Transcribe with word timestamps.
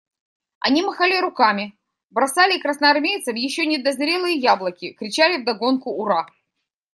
Они 0.61 0.81
махали 0.81 1.21
руками, 1.21 1.77
бросали 2.09 2.57
красноармейцам 2.59 3.35
еще 3.35 3.67
недозрелые 3.67 4.35
яблоки, 4.37 4.93
кричали 4.93 5.39
вдогонку 5.39 5.91
«ура». 5.91 6.25